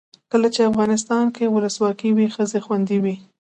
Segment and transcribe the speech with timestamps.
[0.31, 3.15] کله چې افغانستان کې ولسواکي وي ښځې خوندي وي.